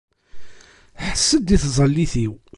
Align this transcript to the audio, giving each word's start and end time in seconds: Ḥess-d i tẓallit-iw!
Ḥess-d 1.05 1.47
i 1.55 1.57
tẓallit-iw! 1.63 2.33